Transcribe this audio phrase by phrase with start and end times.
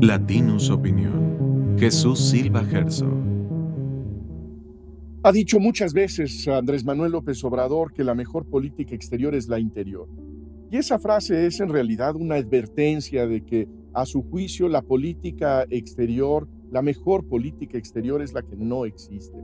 [0.00, 1.76] Latinus Opinión.
[1.76, 3.10] Jesús Silva Gerso.
[5.24, 9.58] Ha dicho muchas veces Andrés Manuel López Obrador que la mejor política exterior es la
[9.58, 10.08] interior.
[10.70, 15.64] Y esa frase es en realidad una advertencia de que, a su juicio, la política
[15.68, 19.36] exterior, la mejor política exterior es la que no existe.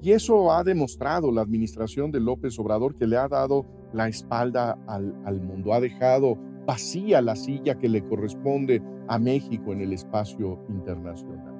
[0.00, 4.78] Y eso ha demostrado la administración de López Obrador que le ha dado la espalda
[4.86, 6.38] al, al mundo, ha dejado
[6.68, 11.54] vacía la silla que le corresponde a México en el espacio internacional.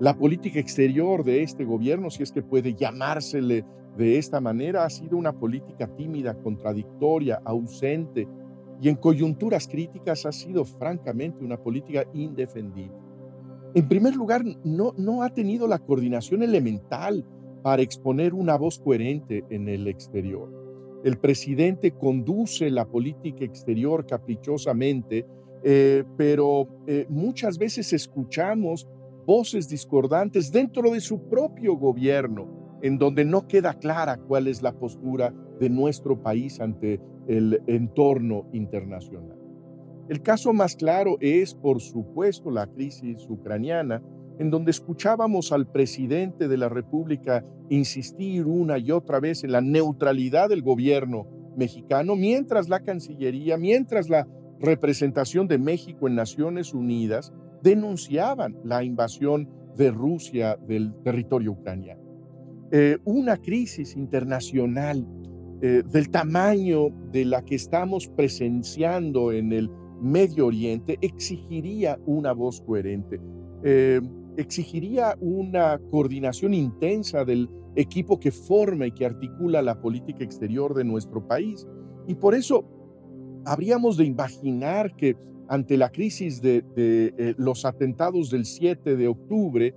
[0.00, 3.64] La política exterior de este gobierno, si es que puede llamársele
[3.96, 8.26] de esta manera, ha sido una política tímida, contradictoria, ausente
[8.80, 12.96] y en coyunturas críticas ha sido francamente una política indefendible.
[13.74, 17.24] En primer lugar, no, no ha tenido la coordinación elemental
[17.62, 21.00] para exponer una voz coherente en el exterior.
[21.04, 25.26] El presidente conduce la política exterior caprichosamente,
[25.64, 28.88] eh, pero eh, muchas veces escuchamos
[29.26, 34.72] voces discordantes dentro de su propio gobierno, en donde no queda clara cuál es la
[34.72, 39.38] postura de nuestro país ante el entorno internacional.
[40.08, 44.02] El caso más claro es, por supuesto, la crisis ucraniana,
[44.38, 49.60] en donde escuchábamos al presidente de la República insistir una y otra vez en la
[49.60, 54.26] neutralidad del gobierno mexicano, mientras la Cancillería, mientras la
[54.62, 57.32] representación de México en Naciones Unidas
[57.62, 62.00] denunciaban la invasión de Rusia del territorio ucraniano.
[62.70, 65.06] Eh, una crisis internacional
[65.60, 69.70] eh, del tamaño de la que estamos presenciando en el
[70.00, 73.20] Medio Oriente exigiría una voz coherente.
[73.62, 74.00] Eh,
[74.36, 80.84] exigiría una coordinación intensa del equipo que forma y que articula la política exterior de
[80.84, 81.66] nuestro país.
[82.08, 82.81] Y por eso
[83.44, 85.16] habríamos de imaginar que
[85.48, 89.74] ante la crisis de, eh, los atentados del 7 de octubre,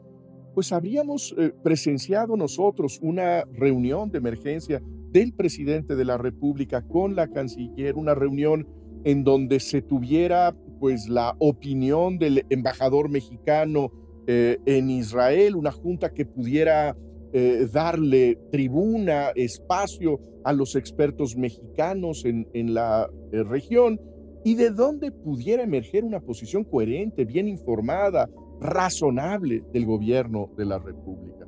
[0.53, 4.81] pues habríamos eh, presenciado nosotros una reunión de emergencia
[5.11, 8.67] del presidente de la República con la canciller, una reunión
[9.03, 13.91] en donde se tuviera pues la opinión del embajador mexicano
[14.27, 16.95] eh, en Israel, una junta que pudiera
[17.37, 23.99] eh, darle tribuna, espacio a los expertos mexicanos en, en la eh, región
[24.45, 28.29] y de donde pudiera emerger una posición coherente, bien informada,
[28.61, 31.45] razonable del gobierno de la República.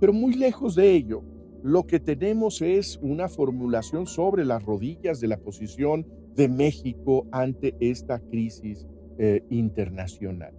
[0.00, 1.22] Pero muy lejos de ello,
[1.62, 7.76] lo que tenemos es una formulación sobre las rodillas de la posición de México ante
[7.78, 8.84] esta crisis
[9.48, 10.54] internacional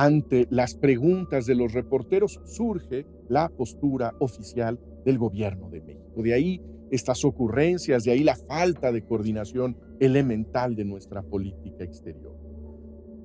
[0.00, 6.22] ante las preguntas de los reporteros surge la postura oficial del gobierno de México.
[6.22, 12.34] De ahí estas ocurrencias, de ahí la falta de coordinación elemental de nuestra política exterior.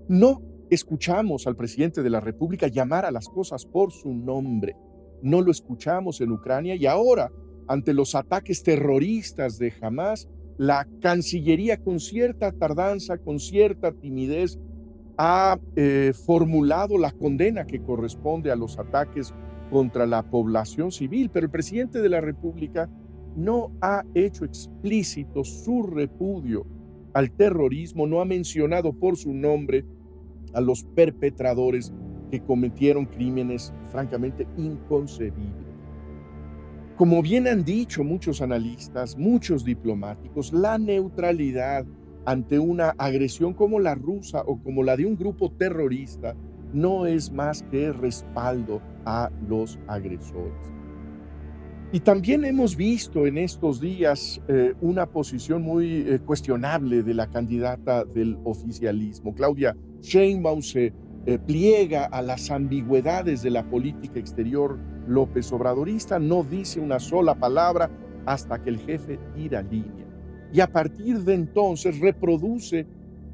[0.09, 4.75] No escuchamos al presidente de la República llamar a las cosas por su nombre.
[5.22, 7.31] No lo escuchamos en Ucrania y ahora,
[7.69, 10.28] ante los ataques terroristas de Hamas,
[10.58, 14.59] la Cancillería con cierta tardanza, con cierta timidez,
[15.18, 19.34] ha eh, formulado la condena que corresponde a los ataques
[19.70, 22.90] contra la población civil, pero el presidente de la República
[23.36, 26.66] no ha hecho explícito su repudio
[27.14, 29.86] al terrorismo, no ha mencionado por su nombre
[30.53, 31.94] a los perpetradores
[32.32, 35.66] que cometieron crímenes francamente inconcebibles.
[36.97, 41.86] Como bien han dicho muchos analistas, muchos diplomáticos, la neutralidad
[42.25, 46.36] ante una agresión como la rusa o como la de un grupo terrorista
[46.74, 50.53] no es más que respaldo a los agresores.
[51.91, 57.28] Y también hemos visto en estos días eh, una posición muy eh, cuestionable de la
[57.28, 59.34] candidata del oficialismo.
[59.34, 60.94] Claudia Sheinbaum se
[61.25, 64.78] eh, pliega a las ambigüedades de la política exterior
[65.08, 67.90] López Obradorista, no dice una sola palabra
[68.25, 70.04] hasta que el jefe tira línea
[70.53, 72.85] y a partir de entonces reproduce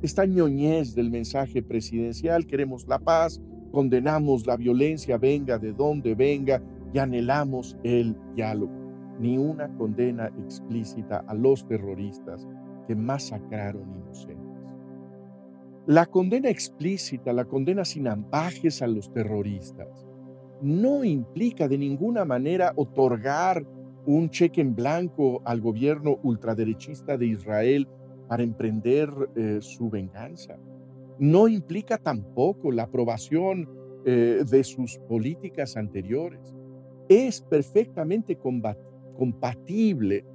[0.01, 3.39] esta ñoñez del mensaje presidencial, queremos la paz,
[3.71, 6.61] condenamos la violencia, venga de donde venga,
[6.93, 8.73] y anhelamos el diálogo.
[9.19, 12.47] Ni una condena explícita a los terroristas
[12.87, 14.51] que masacraron inocentes.
[15.87, 20.05] La condena explícita, la condena sin ambajes a los terroristas,
[20.61, 23.65] no implica de ninguna manera otorgar
[24.05, 27.87] un cheque en blanco al gobierno ultraderechista de Israel
[28.27, 30.57] para emprender eh, su venganza.
[31.19, 33.69] No implica tampoco la aprobación
[34.05, 36.55] eh, de sus políticas anteriores.
[37.09, 38.37] Es perfectamente
[39.17, 40.25] compatible,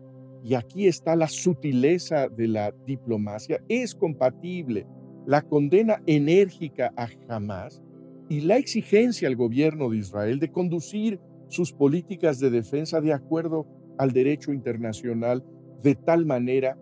[0.44, 4.86] y aquí está la sutileza de la diplomacia, es compatible
[5.26, 7.82] la condena enérgica a Hamas
[8.28, 13.66] y la exigencia al gobierno de Israel de conducir sus políticas de defensa de acuerdo
[13.98, 15.44] al derecho internacional
[15.82, 16.78] de tal manera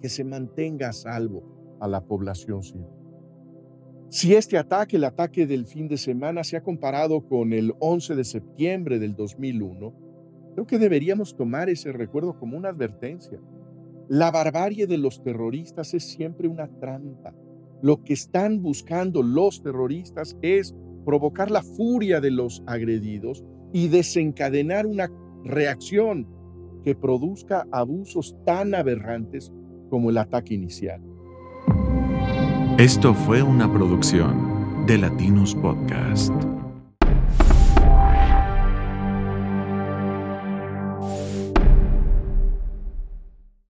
[0.00, 2.86] que se mantenga a salvo a la población civil.
[4.10, 8.16] Si este ataque, el ataque del fin de semana, se ha comparado con el 11
[8.16, 9.92] de septiembre del 2001,
[10.54, 13.38] creo que deberíamos tomar ese recuerdo como una advertencia.
[14.08, 17.34] La barbarie de los terroristas es siempre una trampa.
[17.82, 20.74] Lo que están buscando los terroristas es
[21.04, 25.10] provocar la furia de los agredidos y desencadenar una
[25.44, 26.26] reacción
[26.84, 29.52] que produzca abusos tan aberrantes
[29.90, 31.02] como el ataque inicial.
[32.78, 36.32] Esto fue una producción de Latinos Podcast.